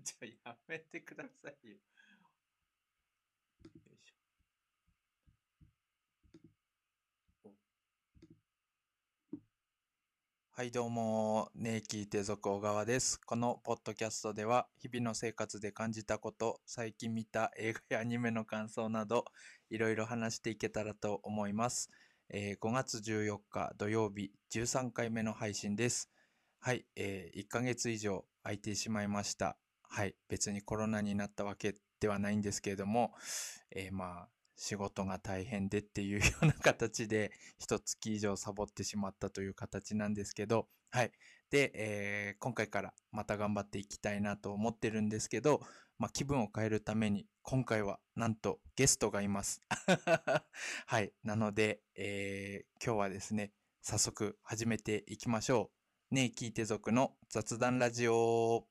[0.04, 1.74] じゃやめてくださいよ。
[1.74, 1.80] よ
[3.74, 4.30] いしょ。
[10.52, 13.18] はい、どうも、ねえ聞いて続小川です。
[13.24, 19.24] このポッドキャストでは、日々の生活で感じたこと、最近見た映画やアニメの感想など、
[19.70, 21.90] いろいろ話していけたらと思います。
[22.28, 26.10] えー5月14日土曜日、13回目の配信です。
[26.60, 29.59] はい、えー1ヶ月以上空いてしまいました。
[29.92, 33.12] はい、別にコロナになったわけではないんですけれども、
[33.74, 41.12] えーまあ、仕事が大変でっていうような形で、一月以上サボってしまったという形なんですけど、はい。
[41.50, 45.60] で、えー今回からまた頑張っていきたいなと思ってるんですけど、
[45.98, 49.60] まあ、気分を変えるために、今回はなんとゲストがいます。
[50.86, 51.12] はい。
[51.24, 55.72] なので、えー今日はですね、早速始めていきましょ
[56.12, 56.14] う。
[56.14, 58.69] ねえ聞いて族の雑談ラジオ。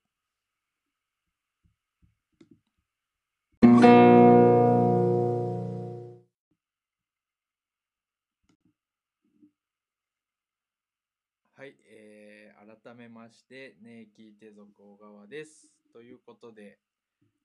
[11.88, 15.70] えー、改めまして、ねえ聞いて族小川です。
[15.92, 16.78] ということで、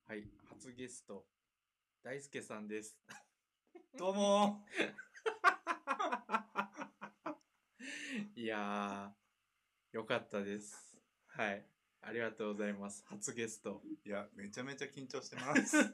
[0.07, 1.25] はい、初ゲスト、
[2.03, 2.97] 大輔さんです。
[3.97, 4.65] どうも
[8.35, 10.97] いやー、よかったです。
[11.27, 11.65] はい、
[12.01, 13.03] ありがとうございます。
[13.07, 13.81] 初ゲスト。
[14.05, 15.77] いや、めちゃめちゃ緊張してます。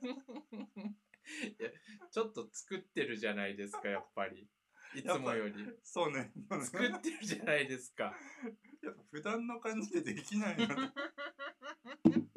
[1.48, 1.70] いや
[2.12, 4.48] ちょっと作ってるじゃないですか、やっぱり。
[4.96, 5.56] いつもより。
[5.84, 6.32] そうね。
[6.64, 8.16] 作ってるじゃないですか。
[8.84, 10.66] やっぱ普段の感じでできないの。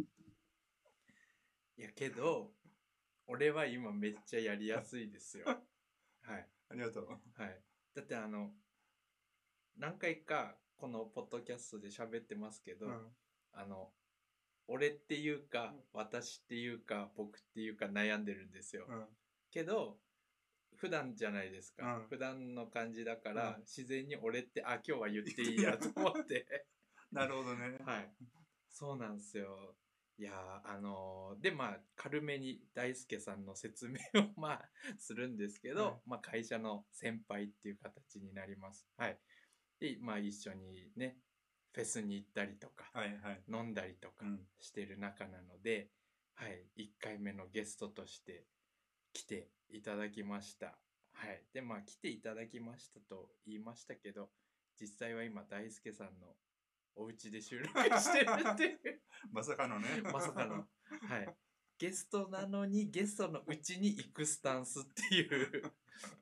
[1.76, 2.54] いやけど、
[3.26, 5.46] 俺は今めっちゃやりやすいですよ。
[6.22, 6.48] はい。
[6.68, 7.08] ありがとう。
[7.08, 7.62] はい。
[7.94, 8.54] だってあの、
[9.76, 13.16] 何回かこのポッドキャストで喋ってますけど、うん
[13.52, 13.94] あの、
[14.66, 18.86] 俺っていうか、私っていうか、僕っていうか悩んでるんですよ。
[18.88, 19.16] うん
[19.54, 20.00] けど、
[20.76, 21.96] 普段じゃないですか。
[21.96, 26.66] うん普段の感じだから、うん自然に俺って、あ、今日は言っていいやと思って。
[27.12, 27.78] なるほどね。
[27.84, 28.10] はい。
[28.68, 29.76] そうなんですよ。
[30.16, 38.86] いやーあのーで、まあ、軽めに大輔さんの説明を、 まあ、するんですけど、はいまあ、会社の先輩っていう形になります。
[38.96, 39.18] はい。
[39.80, 41.18] で、まあ、一緒にね、
[41.72, 43.44] フェスに行ったりとか、はいはい。
[43.48, 44.48] 飲んだりとかうん。
[44.60, 45.90] してる仲なので、
[46.34, 46.68] はい。
[46.76, 48.46] 1回目のゲストとして
[49.14, 50.76] 来ていただきました。
[51.12, 51.42] はい。
[51.54, 54.28] で、まあ、来ていただきましたと言いましたけど、
[54.78, 56.34] 実際は今、大輔さんの
[56.96, 59.02] お家で収録してるっていう。
[59.32, 60.02] まさかのね。
[60.12, 60.68] まさかの。
[61.08, 61.36] はい。
[61.78, 65.72] ゲストなのにゲストのうちに行くスタンスっていう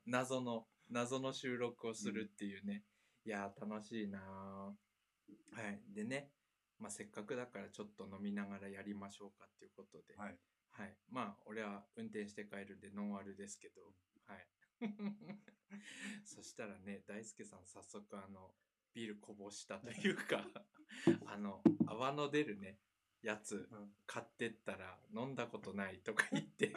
[0.06, 2.84] 謎の、謎の収録をするっていうね。
[3.24, 5.82] いやー楽しいなーはい。
[5.88, 6.30] でね、
[6.78, 10.16] まあ、せっかくだからちょっと飲みながらやりましょうかっていうことで。
[10.16, 10.38] はい。
[10.72, 10.94] はい。
[11.10, 13.82] まあ、俺は運転して帰るんでノンアルですけど、
[14.26, 14.46] はい。
[16.24, 18.54] そしたらね、大輔さん早速あの、
[18.94, 20.44] ビールこぼしたというか、
[21.26, 22.78] あの、泡の出るね、
[23.22, 23.94] やつうん。
[24.06, 26.72] 買ってったら飲んだことないとか言って、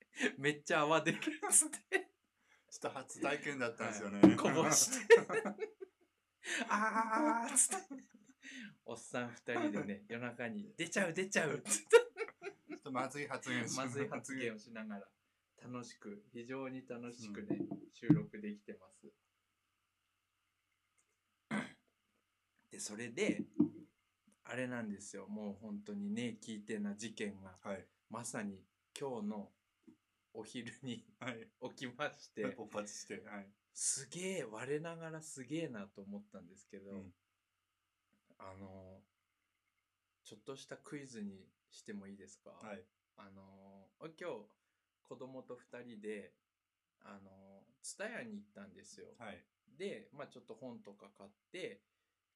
[0.38, 1.20] めっちゃ泡出るっ
[1.50, 2.10] つって、
[2.70, 4.20] ちょっと初体験だったんですよね。
[4.20, 4.36] はい。
[4.36, 5.16] こぼして、
[6.68, 8.04] あーっつって、
[8.84, 12.05] おっさん二人でね、夜中に出ちゃう出ちゃうっつって、
[12.86, 15.02] とまずい発言しまずい発言をしながら
[15.68, 17.58] 楽しく非常に楽しくね、
[17.92, 19.12] 収録できてます
[22.70, 23.44] でそれで
[24.44, 27.84] あれなんですよもう本当にね聞いてな事件がはい。
[28.08, 28.62] まさに
[28.98, 29.52] 今日の
[30.32, 31.50] お昼にはい。
[31.74, 33.20] 起きまして 勃発して。
[33.22, 33.50] はい。
[33.74, 37.12] すげえ我ながらすげえなと思ったんですけど、うん
[38.38, 39.00] あの
[40.26, 42.82] ちょっとしたクイズにしてもいいですか、はい。
[43.16, 44.50] あのー今日
[45.08, 46.34] 子供と2人で
[47.00, 49.14] あの蔦屋に行ったんですよ。
[49.18, 49.38] はい。
[49.78, 51.80] で、まあ、ちょっと本とか買って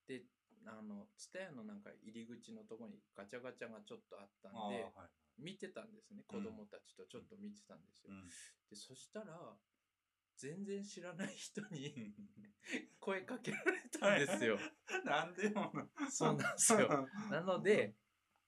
[0.07, 0.23] で
[0.67, 5.43] あの蔦屋のなんか入り口のとこにガチャガチャがちょっとあったんではい。
[5.43, 8.15] 見てたんですね子供たちとちょっと見てたんですよ。
[8.15, 8.29] うん
[8.71, 9.35] でそしたら
[10.41, 12.15] 全然知らない人に
[12.99, 14.59] 声かけられたんですよ。
[15.05, 15.71] なんでよ。
[16.11, 17.09] そうなんですよ。
[17.31, 17.95] なので、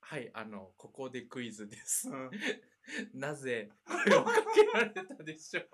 [0.01, 2.09] はい、あの、ここでクイズです。
[2.09, 2.31] うん
[3.15, 5.67] なぜ声をかけられたでしょう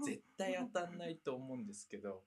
[0.02, 2.24] 絶対当たんないと思うんですけど。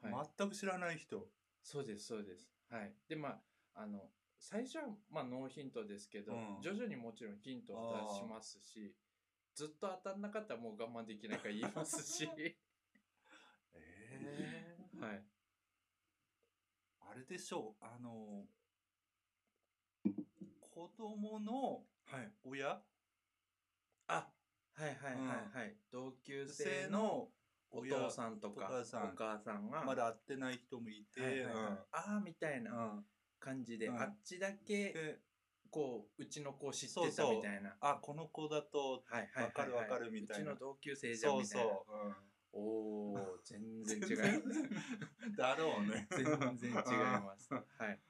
[0.00, 1.30] はい、全く知らない人。
[1.62, 2.50] そうです、そうです。
[2.70, 2.94] はい。
[3.06, 3.42] で、まあ、
[3.74, 8.94] あの、最初は、まあ、ノーヒントですけど、うん徐々にもちろんヒントを出しますし、
[9.54, 12.58] ずっと当たんなかったらもう我慢できないから言いますし、 え
[13.72, 15.24] えはい。
[17.00, 17.84] あれでしょう。
[17.84, 18.48] あの、
[20.60, 22.32] 子供のはい。
[22.44, 22.82] 親？
[24.08, 24.32] あ、
[24.72, 25.20] はいはいは
[25.54, 25.76] いはい。
[25.92, 27.32] 同級生の
[27.70, 28.08] お親？
[28.08, 29.12] 父さんとかお母さん。
[29.12, 31.54] お母さんが、まだ会ってない人もいて、はいはいはい。
[31.92, 32.78] ああ、みたいなうん。
[32.78, 33.06] うん
[33.44, 34.00] 感じで、うん。
[34.00, 35.20] あっちだけ、
[35.74, 37.76] でこう、うちの子を知ってたそうそうみたいな。
[37.80, 41.72] あこの子だとはいはいはいはいわかるわかるみたいなうちの同級生じゃんそうみたいな。
[41.72, 42.14] そう、うん
[42.56, 44.62] おお、全然違います。
[45.36, 46.24] だろうね全
[46.56, 47.52] 然違います。
[47.52, 48.00] はい。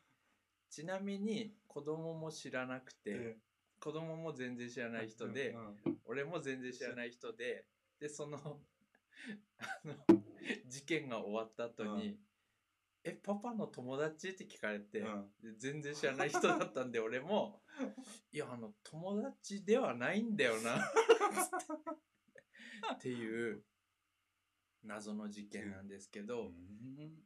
[0.69, 3.39] ちなみに子供も知らなくて、で
[3.81, 7.67] 子供も全然知らない人で、うん俺も全然知らない人で、
[7.99, 8.39] で、その、
[9.59, 9.95] あの、
[10.67, 12.19] 事件が終わった後に、
[13.07, 14.31] え、パパの友達？
[14.31, 15.31] って聞かれて、うん。
[15.43, 17.61] で全然知らない人だったんで、俺も、
[18.33, 20.79] いや、あの、友達ではないんだよな、
[22.95, 23.63] っていう
[24.83, 26.55] 謎の事件なんですけど、うん。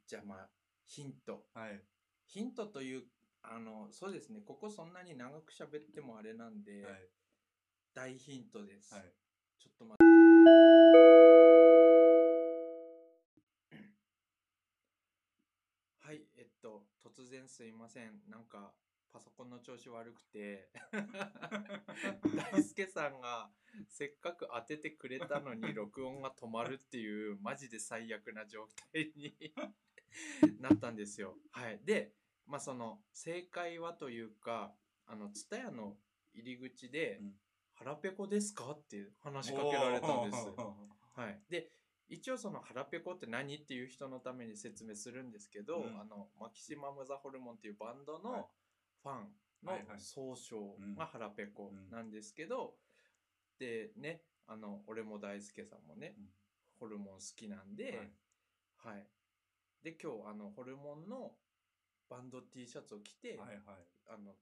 [0.06, 0.50] じゃあまあ、
[0.86, 1.46] ヒント。
[1.54, 1.80] はい。
[2.26, 3.04] ヒントという、
[3.42, 7.08] あの、そうですね、ここそんなに長く喋ってもあれなんで、はい。
[7.94, 8.92] 大ヒントです。
[8.94, 9.14] はい。
[9.58, 11.47] ちょっと待って。
[16.62, 18.20] と、突然すいません。
[18.28, 18.72] なんか、
[19.12, 20.68] パソコンの調子悪くて、
[22.52, 23.50] 大輔さんが
[23.88, 29.34] せっかく当ててくれたのに 録音が止まるっていう、マジで最悪な状態に
[30.60, 31.38] なったんですよ。
[31.52, 31.80] はい。
[31.84, 32.14] で、
[32.46, 34.74] まあその、正解はというか、
[35.06, 35.98] あの、ツタヤの
[36.34, 37.40] 入り口で、うん
[37.80, 38.72] 腹ペコですか？
[38.72, 40.48] って話しかけられたんです。
[41.14, 41.40] はい。
[41.48, 41.70] で、
[42.08, 46.00] 一応その腹ペコって何っていう人のために説明するんですけど、うん。
[46.00, 48.22] あの、マキシマム・ザ・ホルモンっていうバンドはい。
[48.22, 48.50] の
[49.02, 49.14] ファン
[49.64, 51.90] はいはいの総称うんが腹ペコうん。
[51.90, 52.74] なんですけど、
[53.58, 56.28] でね、あの、俺も大輔さんもね、うん。
[56.80, 58.10] ホルモン好きなんで、
[58.76, 59.06] はい。
[59.82, 61.32] で、今日あの、ホルモンの
[62.08, 63.58] バンド T シャツを着て、はいはい。
[64.08, 64.32] あの、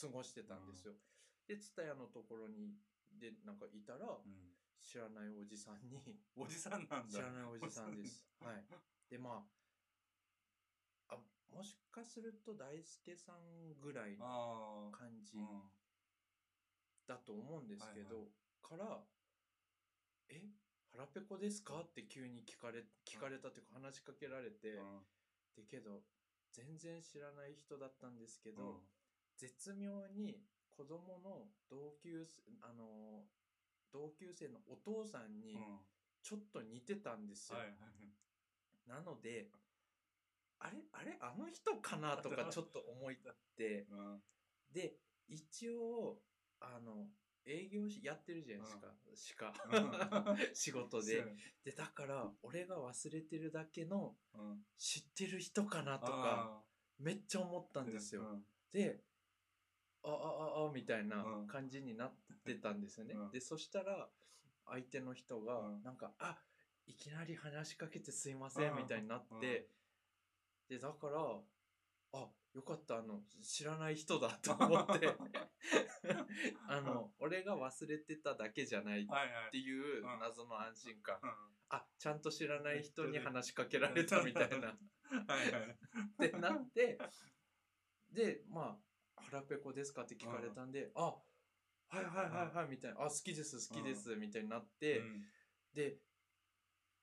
[0.00, 0.94] 過ごしてたんですよ。
[1.46, 2.74] で、ツタヤのところに、
[3.20, 4.51] で、なんかいたら、うん
[4.82, 7.08] 知らないおじさんに、 おじさんなんだ。
[7.08, 8.26] 知らないおじさんです。
[8.40, 8.66] はい。
[9.08, 9.48] で、ま
[11.08, 11.18] あ、あ、
[11.54, 15.70] もしかすると大輔さんぐらいの感じうん。
[17.06, 18.28] だと思うんですけど、はい
[18.62, 19.04] から、
[20.28, 20.48] え
[20.92, 21.80] 腹ペコですか？
[21.80, 25.06] って急に聞かれ、聞かれたというか話しかけられて、うん。
[25.56, 26.04] でけど、
[26.52, 28.88] 全然知らない人だったんですけど、うん。
[29.36, 33.28] 絶妙に子供の同級生、あの、
[33.92, 35.78] 同級生のお父さんにうん。
[36.22, 37.58] ちょっと似てたんですよ。
[37.58, 37.66] はい。
[37.66, 37.76] はい
[38.88, 39.48] なので、
[40.58, 43.18] あれあれあの人かなとかちょっと思いっ
[43.56, 44.20] て、うん。
[44.72, 44.96] で、
[45.28, 46.18] 一応、
[46.60, 47.06] あの、
[47.46, 49.16] 営業しやってるじゃないですか、うん。
[49.16, 49.54] しか。
[50.54, 51.34] 仕事で。
[51.64, 54.64] で、だから、俺が忘れてるだけのうん。
[54.78, 56.62] 知ってる人かなとか、あ
[56.98, 58.22] めっちゃ思ったーんですよ。
[58.22, 58.46] うん。
[58.72, 59.04] で、
[60.02, 60.41] あ、あ、
[60.72, 61.46] みたいなうん。
[61.46, 62.14] 感じになっ
[62.44, 63.14] てたんですよね。
[63.14, 63.30] うん。
[63.30, 64.08] で、そしたら、
[64.66, 65.82] 相手の人がう、ん。
[65.82, 66.38] なんか、あ、
[66.86, 68.76] いきなり話しかけてすいません、うん。
[68.78, 69.68] みたいになって、
[70.68, 71.20] で、だから、
[72.14, 75.16] あ、よかった、あの、知らない人だと思って、
[76.68, 79.06] あの、俺が忘れてただけじゃないっ
[79.50, 80.18] ていううん。
[80.18, 81.18] 謎の安心感。
[81.22, 81.30] うん。
[81.70, 84.76] あ、ちゃんと知らない人に話しかけられたみたいな。
[85.26, 85.78] はいはい。
[86.26, 86.98] ってなって、
[88.10, 88.91] で、まあ、
[89.30, 91.00] 腹ペコですかって聞かれたんで、あ、
[91.88, 95.24] はいはいはいはい、みたいな、あ、好きです、好きです、みたいになって、うん。
[95.74, 95.98] で、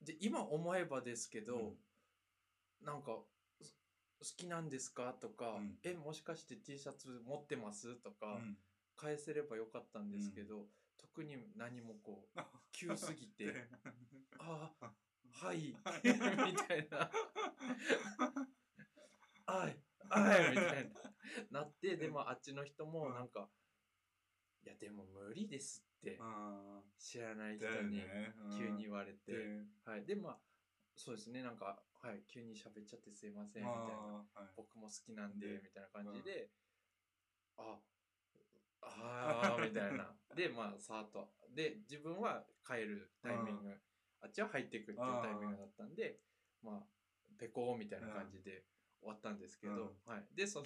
[0.01, 2.85] で、今思えばですけど、うん。
[2.85, 3.19] なんか、
[3.61, 3.75] す
[4.19, 5.77] 好きなんですかとか、うん。
[5.83, 8.57] え、もしかして T シャツ持ってますとか、うん。
[8.95, 12.39] 返せればよかったんですけど、特に何もこう、
[12.71, 13.67] 急すぎて、
[14.39, 14.71] あ、
[15.31, 17.11] はい、 みたいな。
[19.45, 20.91] はい、はい、みたい
[21.51, 21.61] な。
[21.61, 23.49] なって、でもあっちの人もなんか、
[24.63, 28.33] いや、でも無理ですって、あ知らない人にね。
[28.43, 28.57] うん。
[28.57, 29.37] 急に言われて、で
[29.85, 30.05] はい。
[30.05, 30.37] で、まあ、
[30.95, 34.25] そうですね、なんか、はい、急に喋っちゃってすいません、みたいな。
[34.33, 34.53] はい。
[34.55, 36.49] 僕も好きなんでで、みたいな感じで、
[37.57, 37.79] あ、
[38.81, 40.15] あー、 みたいな。
[40.35, 41.33] で、まあ、さーっと。
[41.55, 43.81] で、自分は帰るタイミング、
[44.21, 46.19] あっちは入ってくっていうタイミングだったんで、
[46.61, 46.87] まあ、
[47.37, 48.65] ペコーみたいな感じで
[48.99, 50.25] 終わったんですけど、はい。
[50.35, 50.65] で、その、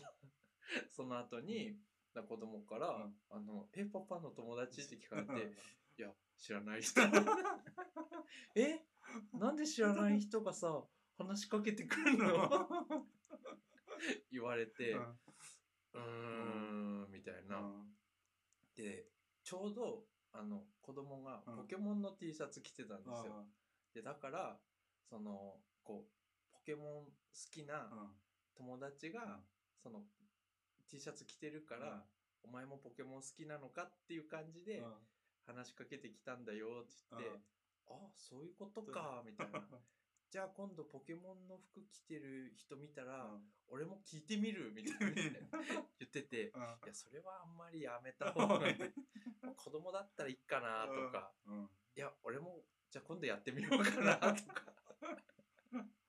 [0.92, 1.80] その後に、
[2.14, 3.16] な子供から、うん。
[3.30, 4.82] あの、え、パパの友達？
[4.82, 5.54] って聞かれて、
[5.98, 7.02] いや、知らない人。
[8.56, 8.86] え？
[9.34, 10.84] なんで知らない人がさ、
[11.18, 12.88] 話しかけてくるの？
[14.32, 17.86] 言われて、うーん、みたいな。
[18.76, 19.08] で、
[19.44, 21.56] ちょうど、あの、子供がうん。
[21.58, 23.46] ポケモンの T シャツ着てたんですよ。
[23.94, 24.60] で、だから、
[25.10, 27.12] その、こう、ポケモン好
[27.52, 27.92] きな
[28.58, 29.40] 友達が、
[29.82, 30.04] その、
[30.90, 32.06] T シャツ着てるから、
[32.44, 34.94] お前もポケモン好きなのかっていう感じでうん。
[35.46, 37.28] 話しかけてきたんだよって言って、
[37.90, 37.96] うん。
[37.96, 39.62] あそういうことかみたいな。
[40.32, 43.30] じゃあ今度ポケモンの服着てる人見たら、
[43.68, 45.50] 俺も聞いてみるみたいなね
[46.00, 48.78] 言ってて、いやそれはあんまりやめた方がいい。
[49.56, 51.70] 子供だったらいいかなとか、うん。
[51.96, 54.74] いや俺もじゃあ今度やってみようかなとか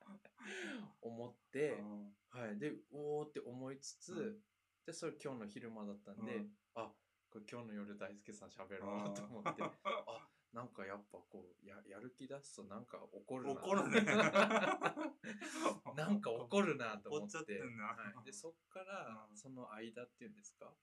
[1.01, 2.15] 思って、うん。
[2.29, 4.43] はい、でおーって思いつつ、うん。
[4.85, 6.51] でそれ今日の昼間だったんで、うん。
[6.75, 6.93] あ
[7.29, 9.63] これ今日の夜大輔さん喋ろうと思って。
[9.63, 13.51] あなんかやっぱこうややる気出すとなんか怒るな。
[13.51, 14.01] 怒るね。
[15.95, 19.37] なんか怒るなと思怒ってはい、でそっからうん。
[19.37, 20.73] その間っていうんですか？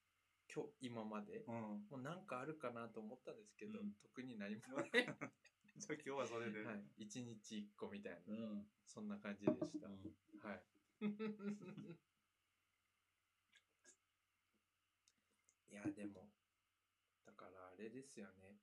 [0.55, 1.55] 今日今までうん。
[1.55, 3.93] もうなんかあるかなと思ったんですけど、うん。
[4.03, 4.91] 特に何もない、
[5.77, 8.67] じゃあ今日はそれではい、1日1個みたいなうん。
[8.87, 10.13] そんな感じでした、うん。
[10.45, 10.63] はい。
[15.73, 16.29] いやでも
[17.25, 18.61] だからあれですよね。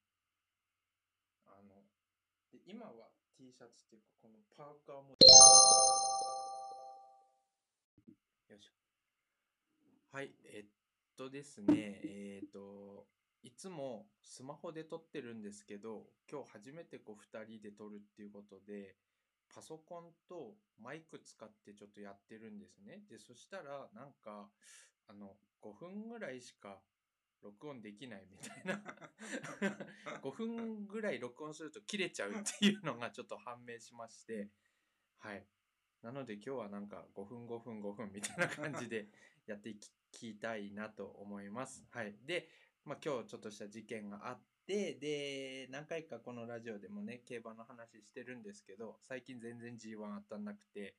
[1.46, 1.84] あの
[2.51, 5.18] で今は T シャツっていうかこのパーカーも
[8.48, 8.74] よいしょ。
[10.12, 10.70] はいえっ
[11.18, 13.08] とですねえっと
[13.43, 18.96] いつもスマホで撮ってるんですけど今日初めてこう2人で撮るっていうことで
[19.53, 23.01] パソコンとマイク使ってちょっとやってるんですね。
[23.10, 24.48] で、そしたらなんか、
[25.08, 26.77] あの、5分ぐらいしか
[27.41, 28.81] 録音できないみたいな。
[30.22, 34.50] 5分ぐらい録音すると切れちゃうっていうのがちょっと判明しまして、
[35.17, 35.46] はい。
[36.01, 39.10] なので今日はなんか5分5分5分みたいな感じで
[39.48, 39.79] やってい
[40.12, 41.86] きたいなと思います。
[41.89, 42.15] はい。
[42.25, 42.50] で、
[42.89, 50.96] まあ今日ちょっとした事件があって、で、何回かこのラジオでもね、競馬の話してるんですけど、最近全然 G1 当たんなくて、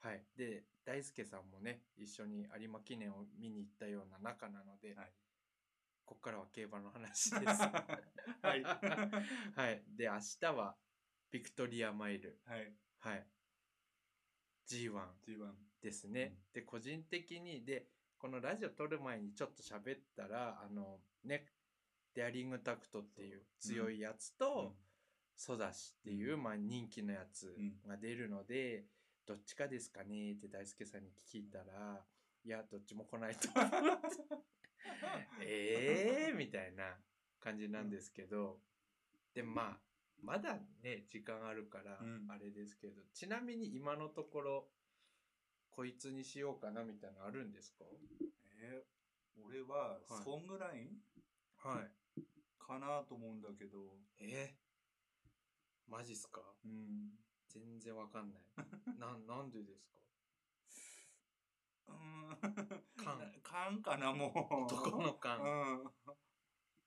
[0.00, 0.24] はい。
[0.36, 5.12] で、大輔さんもね、一緒に有馬記念を見に行ったような仲なので、はい
[6.04, 7.44] ここからは競馬の話です。
[8.40, 8.62] はい
[9.54, 9.84] はい。
[9.94, 10.74] で、明日は
[11.30, 12.40] ビクトリアマイル。
[12.46, 13.26] はいはい。
[14.66, 16.34] G1 G1 ですね。
[16.34, 21.46] うんで、個人的に、で、このラジオ撮る前にちょっと喋ったら、あの、ね、
[22.14, 24.76] デアリングタクトっていう強いやつと、
[25.36, 26.42] ソダシっていう、うん。
[26.42, 28.86] まあ、人気のやつうんが出るので、
[29.26, 32.04] どっちかですかねって大輔さんに聞いたら、
[32.44, 33.48] いや、どっちも来ないと
[35.42, 36.96] ええみたいな
[37.40, 38.60] 感じなんですけど、
[39.34, 39.80] でまあ
[40.22, 42.30] まだね時間あるからうん。
[42.30, 44.68] あれですけど、ちなみに今のところ
[45.70, 47.84] こいつにしようかなみたいなのあるんですか？
[48.60, 48.97] えー
[49.36, 50.24] 俺ははい。
[50.24, 51.02] ソングライン
[51.56, 52.22] はい。
[52.58, 53.78] かなと思うんだけど。
[54.18, 54.54] え？
[55.88, 56.40] ー、マジっすか？
[56.64, 57.18] うん。
[57.48, 58.42] 全然わかんない。
[58.98, 59.98] ななんでですか？
[61.88, 62.84] うーん。
[62.96, 63.32] 缶。
[63.42, 64.64] 缶かなもう。
[64.64, 65.40] 男の缶。
[65.40, 65.44] う
[65.84, 65.84] ん。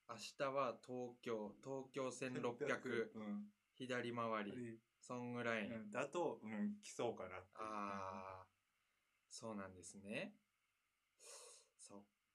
[0.09, 1.55] 明日は東京。
[1.63, 3.53] 東京1600うん。
[3.77, 4.79] 左回り。
[4.99, 5.91] ソングライン、うん。
[5.91, 7.49] だと、うん、来そうかなって。
[7.55, 8.47] ああ、
[9.29, 10.40] そうなんですね。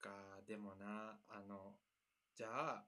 [0.07, 1.75] か、でもな、あの、
[2.35, 2.85] じゃあ、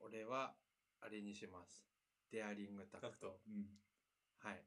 [0.00, 0.54] 俺は、
[1.00, 1.86] あれにします。
[2.30, 3.40] デアリングタクト。
[3.46, 3.66] うん
[4.38, 4.64] はい。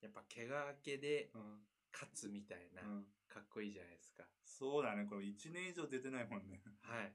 [0.00, 4.24] やっぱ、怪我明けでうん勝つみたいな、うんかっこいいじゃないですか。
[4.44, 7.14] そうだねこれ1年以上出てないもんねはい。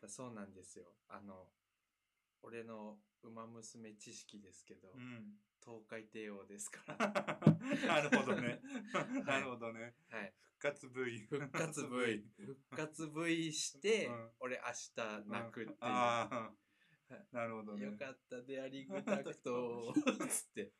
[0.00, 0.94] だそうなんですよ。
[1.08, 1.48] あの、
[2.42, 6.96] 俺の馬娘知識ですけど、うん東海帝王ですから。
[7.86, 8.60] なるほどね。
[9.26, 9.94] なるほどね。
[10.08, 10.34] はい。
[10.58, 14.30] 復活 V 復活 V 復活 V して、うん。
[14.40, 14.62] 俺明
[14.94, 16.54] 日泣くっていう、ああ
[17.32, 17.86] なるほどね。
[17.86, 19.92] よかったデアリングタクト
[20.28, 20.72] つって。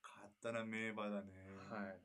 [0.00, 1.32] 買ったら名馬だね。
[1.70, 2.00] はい。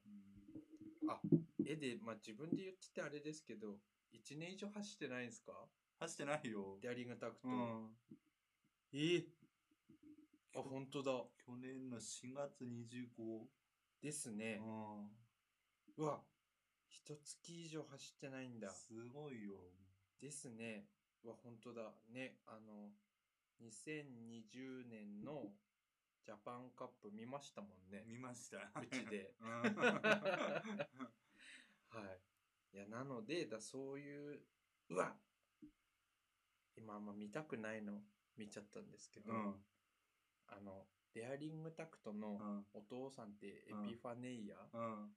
[1.65, 3.79] 絵で、まあ、自分で言っててあれですけど
[4.13, 5.53] 1年以上走ってないんですか？
[5.99, 6.79] 走ってないよ。
[6.81, 7.97] デアリングタクト、うん。
[8.93, 9.23] え
[10.53, 11.11] あ本当だ。
[11.45, 13.47] 去年の4月25
[14.01, 14.59] ですね、
[15.97, 16.19] ううわ
[16.89, 18.67] 一月以上走ってないんだ。
[18.67, 19.55] んすごいよ。
[20.19, 20.87] ですね。
[21.23, 21.93] うわ本当だ。
[22.11, 22.89] ねあの
[23.61, 25.53] 2020年の
[26.25, 28.03] ジャパンカップ見ましたもんね。
[28.07, 28.57] 見ました。
[28.79, 29.33] うちで。
[29.39, 29.49] うん。
[31.89, 32.05] は
[32.73, 32.75] い。
[32.75, 34.41] いや、なので、だそういう、
[34.89, 35.15] うわ
[36.75, 38.01] 今あんま見たくないの
[38.37, 39.65] 見ちゃったんですけど、うん
[40.51, 42.65] あの、デアリングタクトうのん。
[42.73, 43.87] お父さんってエうん。
[43.87, 45.09] ピファネイア、うん。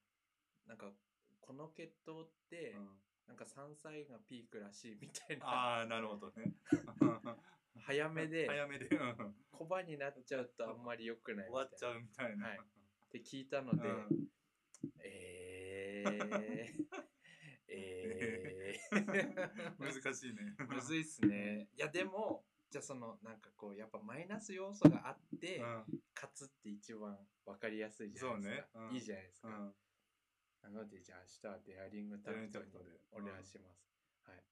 [0.67, 0.87] なんか、
[1.41, 2.89] この血統って、うん。
[3.27, 6.55] なんか3歳がピークらしいみたいな、ああなるほどね。
[7.87, 9.35] 早めで、早めでうん。
[9.51, 11.67] 小判になっちゃうとあんまり良くないみたいな。
[11.67, 12.47] 終わっちゃうみたいな。
[12.49, 12.59] はい。
[12.59, 14.29] って聞いたので、うん。
[15.03, 17.05] えー、
[17.69, 18.79] え
[19.79, 20.55] 難しいね。
[20.69, 21.69] むずいっすね。
[21.77, 26.03] いやでも、じゃあそのなんかこうやっぱマイナス要素があって、うん。
[26.11, 27.15] 勝つって一番
[27.47, 28.81] わかりやすいじゃないですか。
[28.83, 29.49] ねうんいいじゃないですか。
[29.49, 30.75] うん。
[30.75, 32.75] なのでじゃあ明日はデアリングタクトに
[33.15, 33.87] お願いします。
[34.27, 34.43] はい。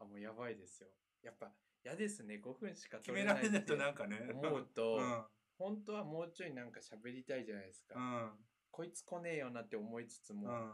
[0.00, 0.88] あ、もうやばいですよ。
[1.22, 1.52] やっぱ
[1.84, 2.40] 嫌ですね。
[2.42, 4.32] 5分しか決め取れないってられないとなんかね。
[4.32, 5.22] 思うと、うん。
[5.58, 8.00] 本当はもうちょいなんか喋りたいじゃないですか。
[8.00, 8.30] うん。
[8.70, 10.72] こいつ来ねえよなって思いつつも、うん。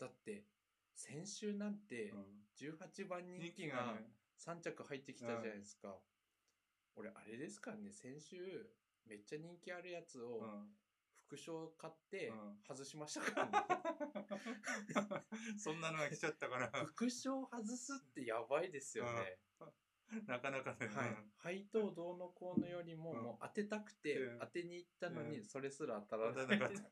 [0.00, 0.42] だって
[0.96, 2.24] 先週なんてうん
[2.58, 4.10] 18番人人気が気がね。
[4.34, 5.94] 3着入ってきたじゃないですか。
[6.96, 8.70] 俺あれですからね、先週
[9.06, 10.68] めっちゃ人気あるやつをうん。
[11.26, 13.52] 副賞買ってうん外しましたからね。
[15.58, 16.70] そんなのが来ちゃったから。
[16.84, 19.38] 副賞外すってやばいですよね。
[20.26, 20.86] なかなかね。
[20.88, 21.16] はい。
[21.38, 26.58] 配当どうのこうのよりも、うんもう当てたくてうん当てに行ったのに、うんそれすら当たら当ない。
[26.58, 26.90] たらなか。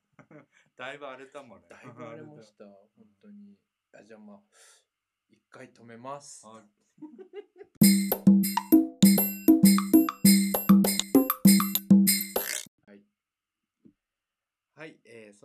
[0.77, 1.67] だいぶ荒れたもんね。
[1.69, 3.59] だいぶ荒れました、本当に。
[3.93, 4.43] あじゃあまあ、
[5.29, 6.47] 一回止めます。
[6.47, 6.57] はい。
[6.57, 7.62] はい。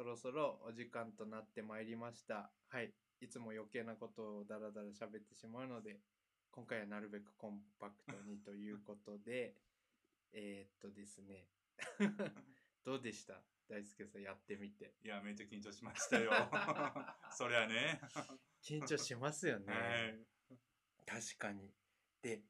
[0.08, 2.52] ろそろお時間となってまいりました。
[2.70, 2.94] はい。
[3.20, 6.00] いつも余計なことをダラダラ喋ってしまうので、
[6.52, 9.56] 今回はなるべくコンパクトにということで、
[10.34, 11.48] えーっとですね。
[12.84, 13.42] どうでした？
[13.68, 14.96] 大輔さんやってみて。
[15.04, 16.32] いや、めっちゃ緊張しましたよ。
[17.32, 18.00] そりゃね。
[18.64, 19.74] 緊張しますよね。
[19.74, 20.60] はい。
[21.06, 21.74] 確かに。
[22.22, 22.44] で、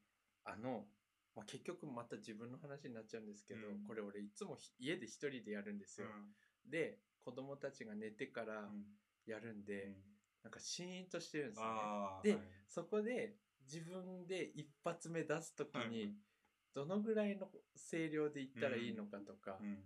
[0.44, 0.88] あの、
[1.34, 6.08] まあ、結局また自分の話になっちゃうんですけど、うんこれ俺いつもひ家で一人でやるんですよ。
[6.64, 8.84] で、子供たちが寝てからうん
[9.26, 9.94] やるんで、うん
[10.44, 11.72] なんかシーンとしてるんですよね。
[12.22, 16.14] ではいそこで自分で一発目出すときはいに、
[16.72, 17.48] どのぐらいの
[17.90, 19.84] 声量で言ったらいいのかとか、うん。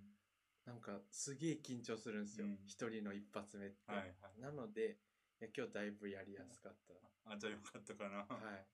[0.64, 2.58] なんかすげえ緊張するんですようん。
[2.66, 3.76] 一、人の一発目って。
[3.86, 4.40] はいはい。
[4.40, 4.98] なので、
[5.40, 6.94] いや今日だいぶやりやすかった。
[7.32, 8.18] あ、じゃあよかったかな。
[8.18, 8.24] は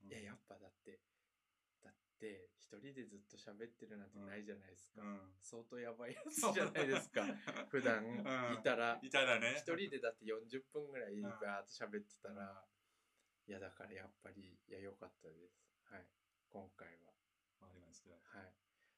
[0.04, 0.08] い。
[0.08, 1.00] いや、うんやっぱだって、
[2.18, 5.02] だって、一人でずっと喋ってるなんてないじゃないですか。
[5.02, 5.21] うん。
[5.40, 7.23] 相当やばいやつじゃないですか。
[7.71, 9.54] 普段うんいたら、いたらね。
[9.54, 12.66] 一人でだって40分ぐらいんバーっと喋ってたら、
[13.47, 15.62] いや、だからやっぱり、いや、良かったです。
[15.84, 16.06] はい。
[16.50, 17.14] 今回は。
[17.60, 18.10] わかりました。
[18.10, 18.54] はい。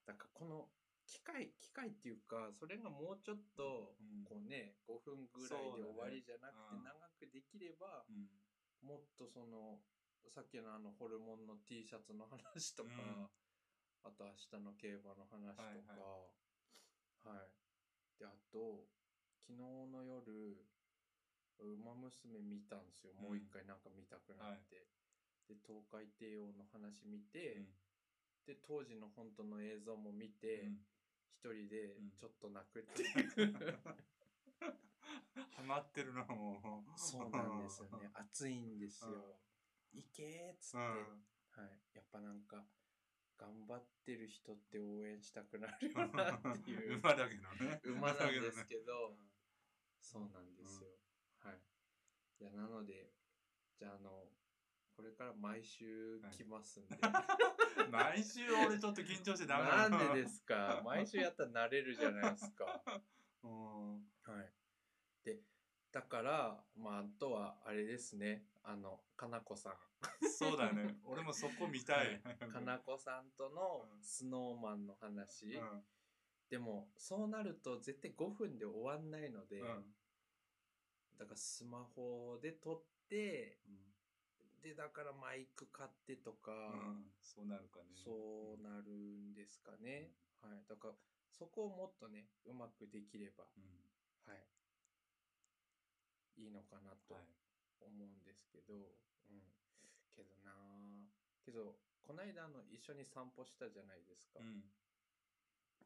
[0.07, 0.73] だからこの、
[1.05, 8.31] 機械、機械っていうか、それがもうちょっと、うんこうね、5分ぐらいで終わりじゃなくて、長くできれば、うん。
[8.81, 9.83] もっとその
[10.29, 13.29] さっきのあのホルモンの T シャツの話とか、うん。
[14.05, 16.01] あと明日の競馬の話とか。
[16.01, 16.41] はい
[17.25, 17.51] はい、
[18.19, 18.89] であと
[19.47, 20.57] 昨日の夜
[21.61, 23.23] 「ウマ娘」見たんですよ、うん。
[23.23, 24.89] もう一回なんか見たくなって、
[25.49, 27.75] で東海帝王の話見て、うん。
[28.47, 30.87] で当時の本当の映像も見て、うん。
[31.29, 32.11] 一人でうん。
[32.17, 33.05] ちょっと泣くってい
[33.45, 33.55] う、
[35.57, 36.85] ハマってるな、も。
[36.89, 36.99] う。
[36.99, 38.11] そうなんですよね。
[38.15, 39.39] 熱いんですよ。
[39.92, 41.62] いけーっつって、うん。
[41.62, 41.81] はい。
[41.94, 42.64] やっぱなんか、
[43.38, 47.81] 頑張ってる人って応援したくなるよなっていう馬だけどね。
[47.85, 48.64] 馬なんですど。
[48.66, 49.18] けど、
[50.00, 50.90] そうなんですよ。
[51.40, 51.59] はい。
[52.40, 53.12] いや、なので、
[53.79, 54.29] じゃあ、あの、
[54.94, 56.98] これから毎週来ますんで。
[57.90, 60.83] 毎週俺ちょっと緊張してダメなんでですか？
[60.85, 62.83] 毎週やったら慣れるじゃないですか。
[63.42, 64.07] うん。
[64.22, 64.53] はい。
[65.24, 65.40] で、
[65.92, 68.44] だから、まあ、あとは、あれですね。
[68.62, 69.74] あの、かなこさん。
[70.29, 70.96] そうだね。
[71.05, 72.20] 俺もそこ見たい。
[72.20, 75.55] かなこさんとのうんスノーマンの話。
[75.55, 75.85] うん。
[76.48, 79.94] でも、そうなると絶対5分で終わんないので、うん。
[81.18, 83.90] だからスマホで撮って、うん
[84.62, 87.12] で、だからマイク買ってとか、うん。
[87.20, 87.87] そうなるかね。
[87.94, 90.12] そうなるんですかね。
[90.42, 90.64] はい。
[90.68, 90.94] だから、
[91.31, 94.33] そこをもっとね、うまくできれば、うん。
[94.33, 94.46] はい。
[96.40, 97.24] いいのかなとはい。
[97.81, 98.96] 思うんですけど、
[99.29, 99.42] うん。
[100.14, 101.09] けどなあ
[101.44, 104.40] けど、こないだあの一緒に散歩したじゃないですか。
[104.40, 104.64] うん。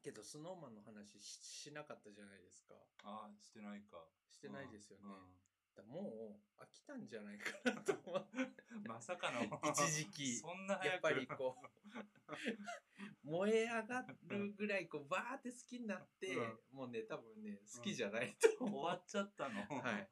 [0.03, 2.75] けど、スノーマンの話ししなかったじゃないですか。
[3.03, 4.07] ああ、してないか。
[4.29, 5.05] してないですよね。
[5.05, 8.19] うんだもう飽きたんじゃないかなと思。
[8.19, 9.43] う んまさかの。
[9.71, 10.93] 一時期そんな早く。
[10.93, 19.61] やっぱりこう、燃え上がるぐらいこうバーって好きになって、うんもうね、多分ね、好きじゃないと終思わっちゃったの。
[19.61, 20.09] はい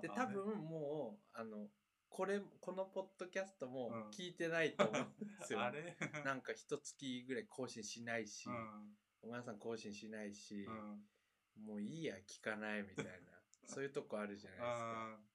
[0.00, 1.68] で、 多分もう、あの、
[2.08, 5.60] これ、このポッドキャストもうん聞いてないと思うんですよ。
[5.62, 5.96] あれ？
[6.24, 8.96] なんか一月ぐらい更新しないし、うん。
[9.22, 11.08] お前さん更新しないし、うん。
[11.64, 13.41] もういいや、聞かないみたいな、
[13.72, 15.16] そういうとこあるじゃないですか。
[15.16, 15.32] あ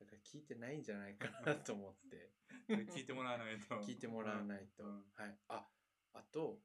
[0.00, 2.30] だから聞いてないんじゃないかなと思って。
[2.70, 3.74] あ、 聞いてもらわないと。
[3.82, 4.84] 聞いてもらわないと。
[4.84, 5.38] うんはい。
[5.48, 5.68] あ、
[6.12, 6.62] あと、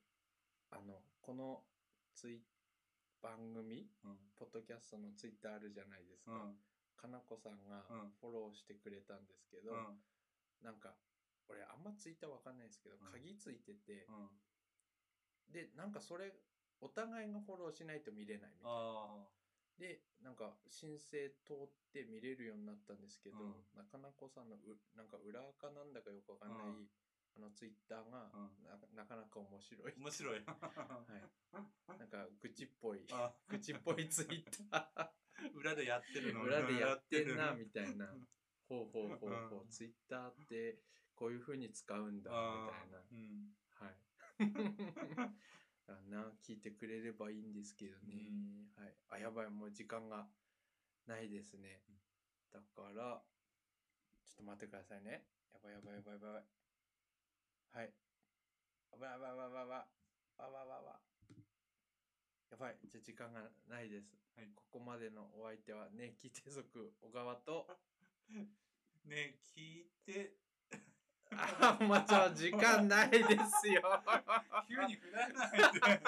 [0.69, 1.65] あの、この
[2.13, 2.43] ツイ
[3.21, 4.31] 番組、うん。
[4.35, 6.33] ポッドキャストのツイッターあるじゃないですか。
[6.33, 6.57] うん。
[6.95, 10.03] かなこさんがうんフォローしてくれたんですけど、うん。
[10.61, 10.95] なんか
[11.47, 14.29] 俺あんまツイッターわかんないですけど、うん鍵ついてて、うん。
[15.49, 16.33] でなんかそれ
[16.81, 19.27] お互いがフォローしないと見れないみたいなあ
[19.79, 23.55] でなんか申請通って見れるようになったんですけど、うん。
[23.75, 23.97] なか
[24.29, 26.87] さんのうなんか裏垢なんだかよくわかんない、うん。
[27.35, 28.63] あのツイッターがうん。
[28.63, 29.91] ななかなか面白い。
[29.91, 29.99] あ。
[29.99, 30.43] 面白い。
[30.45, 33.33] はい、 なんか愚痴っぽいあ。
[33.49, 35.13] 愚痴っぽいツイッタ
[35.55, 36.43] 裏でやってるーの。
[36.43, 38.11] 裏でやってんなやみたいな。
[38.11, 38.27] うん
[38.69, 39.65] ほうほうほうほう。
[39.65, 40.79] うツイッターって
[41.15, 42.97] こういう風に使うんだみあたいな。
[42.99, 43.11] ー。
[43.11, 43.55] うん。
[43.73, 43.97] はい。
[45.93, 48.27] だな、聞いてくれればいいんですけどね。
[48.29, 48.93] うんはい。
[49.09, 50.27] あ、やばい、もう時間が
[51.07, 51.95] ないですねうん。
[52.51, 53.21] だから、
[54.27, 55.25] ちょっと待ってくださいね。
[55.53, 56.43] やばいやばいやばいやばい。
[57.71, 57.93] はい。
[58.91, 59.87] やばいやばいやばいやばい。
[60.39, 61.13] やばいやばいやばい。
[62.51, 64.13] やばい、じゃあ時間がないです。
[64.35, 67.67] はいここまでのお相手は、ね、キテ族小川と、
[69.05, 70.37] ね聞いて、
[71.61, 73.19] あもうちょ時間ないで
[73.61, 73.81] すよ。
[74.67, 76.01] 急に振らないで。